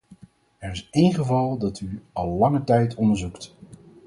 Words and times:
Er 0.57 0.71
is 0.71 0.89
één 0.91 1.13
geval 1.13 1.57
dat 1.57 1.79
u 1.79 2.01
al 2.13 2.27
lange 2.29 2.63
tijd 2.63 2.95
onderzoekt. 2.95 3.55